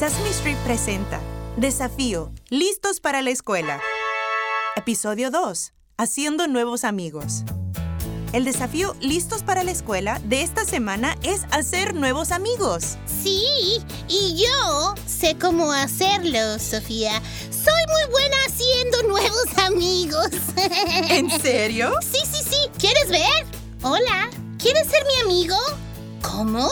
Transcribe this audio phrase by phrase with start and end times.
[0.00, 1.20] Sesame Street presenta
[1.58, 3.82] Desafío, listos para la escuela.
[4.74, 7.44] Episodio 2, Haciendo nuevos amigos.
[8.32, 12.96] El desafío listos para la escuela de esta semana es hacer nuevos amigos.
[13.04, 13.44] Sí,
[14.08, 17.20] y yo sé cómo hacerlo, Sofía.
[17.50, 20.30] Soy muy buena haciendo nuevos amigos.
[21.10, 21.92] ¿En serio?
[22.00, 22.56] Sí, sí, sí.
[22.78, 23.46] ¿Quieres ver?
[23.82, 25.56] Hola, ¿quieres ser mi amigo?
[26.22, 26.70] ¿Cómo?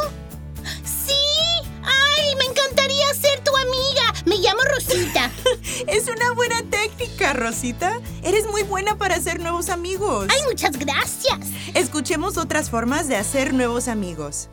[6.28, 8.00] Una buena técnica, Rosita.
[8.22, 10.28] Eres muy buena para hacer nuevos amigos.
[10.30, 11.38] Ay, muchas gracias.
[11.74, 14.48] Escuchemos otras formas de hacer nuevos amigos.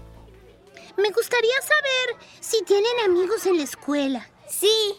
[0.98, 4.30] Me gustaría saber si tienen amigos en la escuela.
[4.48, 4.96] Sí.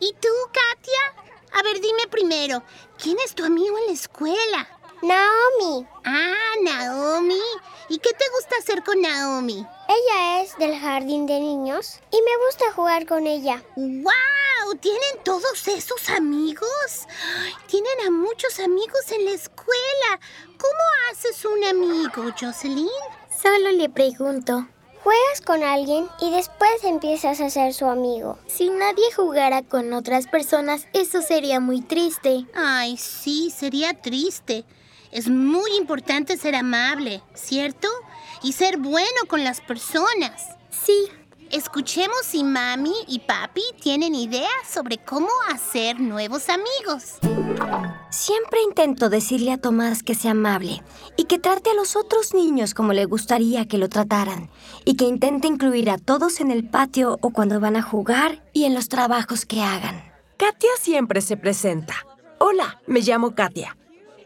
[0.00, 1.24] ¿Y tú, Katia?
[1.52, 2.62] A ver, dime primero,
[3.00, 4.68] ¿quién es tu amigo en la escuela?
[5.02, 5.86] Naomi.
[6.04, 7.40] Ah, Naomi.
[7.88, 9.64] ¿Y qué te gusta hacer con Naomi?
[9.88, 13.62] Ella es del jardín de niños y me gusta jugar con ella.
[13.76, 14.45] ¡Wow!
[14.74, 17.06] ¿Tienen todos esos amigos?
[17.68, 20.20] Tienen a muchos amigos en la escuela.
[20.58, 22.88] ¿Cómo haces un amigo, Jocelyn?
[23.40, 24.66] Solo le pregunto.
[25.04, 28.38] Juegas con alguien y después empiezas a ser su amigo.
[28.48, 32.44] Si nadie jugara con otras personas, eso sería muy triste.
[32.54, 34.64] Ay, sí, sería triste.
[35.12, 37.88] Es muy importante ser amable, ¿cierto?
[38.42, 40.56] Y ser bueno con las personas.
[40.70, 41.08] Sí,
[41.76, 47.16] Escuchemos si mami y papi tienen ideas sobre cómo hacer nuevos amigos.
[48.08, 50.82] Siempre intento decirle a Tomás que sea amable
[51.18, 54.48] y que trate a los otros niños como le gustaría que lo trataran
[54.86, 58.64] y que intente incluir a todos en el patio o cuando van a jugar y
[58.64, 60.02] en los trabajos que hagan.
[60.38, 62.06] Katia siempre se presenta.
[62.38, 63.76] Hola, me llamo Katia.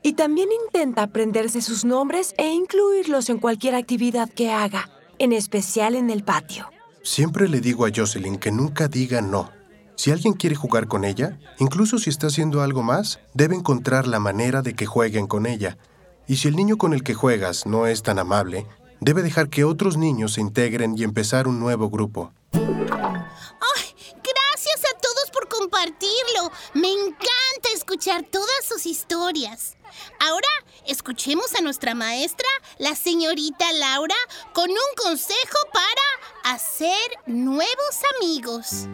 [0.04, 5.96] Y también intenta aprenderse sus nombres e incluirlos en cualquier actividad que haga, en especial
[5.96, 6.70] en el patio.
[7.02, 9.50] Siempre le digo a Jocelyn que nunca diga no.
[9.96, 14.20] Si alguien quiere jugar con ella, incluso si está haciendo algo más, debe encontrar la
[14.20, 15.78] manera de que jueguen con ella.
[16.26, 18.66] Y si el niño con el que juegas no es tan amable,
[19.00, 22.32] debe dejar que otros niños se integren y empezar un nuevo grupo.
[28.00, 29.76] Escuchar todas sus historias.
[30.20, 30.48] Ahora
[30.86, 32.46] escuchemos a nuestra maestra,
[32.78, 34.14] la señorita Laura,
[34.54, 36.96] con un consejo para hacer
[37.26, 38.86] nuevos amigos.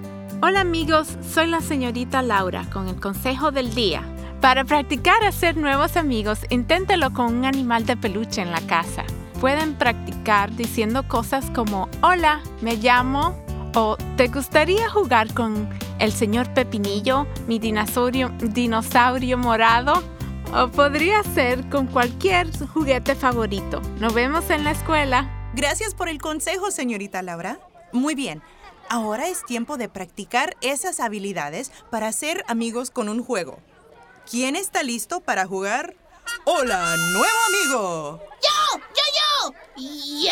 [0.42, 4.02] Hola amigos, soy la señorita Laura con el consejo del día.
[4.40, 9.04] Para practicar hacer nuevos amigos, inténtelo con un animal de peluche en la casa.
[9.40, 13.40] Pueden practicar diciendo cosas como hola, me llamo
[13.76, 15.68] o ¿te gustaría jugar con
[15.98, 20.02] el señor Pepinillo, mi dinosaurio, dinosaurio morado?
[20.54, 23.80] O podría ser con cualquier juguete favorito.
[23.98, 25.50] Nos vemos en la escuela.
[25.54, 27.58] Gracias por el consejo, señorita Laura.
[27.92, 28.42] Muy bien.
[28.88, 33.58] Ahora es tiempo de practicar esas habilidades para ser amigos con un juego.
[34.30, 35.96] ¿Quién está listo para jugar?
[36.44, 38.22] ¡Hola, nuevo amigo!
[38.42, 38.80] ¡Yo!
[38.94, 40.30] ¡Yo, yo!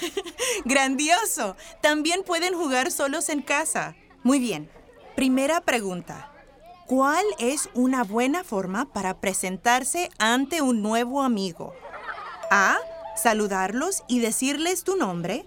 [0.00, 0.22] ¡Yo!
[0.64, 1.56] ¡Grandioso!
[1.80, 3.94] También pueden jugar solos en casa.
[4.28, 4.68] Muy bien.
[5.16, 6.30] Primera pregunta.
[6.86, 11.72] ¿Cuál es una buena forma para presentarse ante un nuevo amigo?
[12.50, 12.76] A.
[13.16, 15.46] Saludarlos y decirles tu nombre.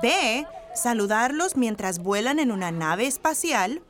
[0.00, 0.46] B.
[0.74, 3.82] Saludarlos mientras vuelan en una nave espacial.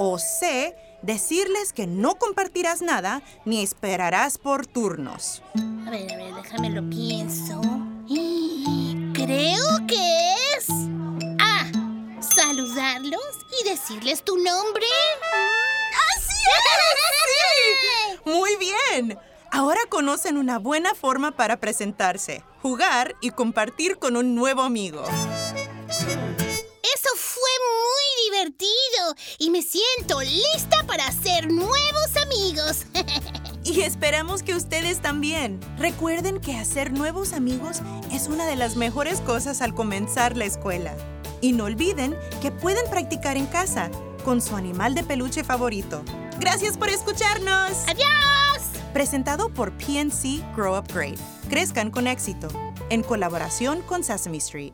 [0.00, 0.74] O C.
[1.02, 5.40] Decirles que no compartirás nada ni esperarás por turnos.
[5.86, 7.60] A ver, a ver, déjame lo pienso.
[9.14, 10.31] Creo que.
[13.60, 14.86] Y decirles tu nombre.
[16.16, 16.34] ¡Así
[18.14, 18.20] es!
[18.24, 19.18] Muy bien.
[19.50, 25.04] Ahora conocen una buena forma para presentarse, jugar y compartir con un nuevo amigo.
[26.94, 32.86] Eso fue muy divertido y me siento lista para hacer nuevos amigos.
[33.64, 35.60] Y esperamos que ustedes también.
[35.78, 37.80] Recuerden que hacer nuevos amigos
[38.10, 40.96] es una de las mejores cosas al comenzar la escuela.
[41.42, 43.90] Y no olviden que pueden practicar en casa
[44.24, 46.02] con su animal de peluche favorito.
[46.38, 47.84] Gracias por escucharnos.
[47.88, 48.62] ¡Adiós!
[48.94, 51.18] Presentado por PNC Grow Up Great.
[51.50, 52.48] Crezcan con éxito.
[52.88, 54.72] En colaboración con Sesame Street.